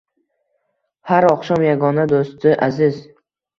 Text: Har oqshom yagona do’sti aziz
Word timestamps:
Har 1.11 1.27
oqshom 1.33 1.67
yagona 1.67 2.07
do’sti 2.15 2.57
aziz 2.71 3.01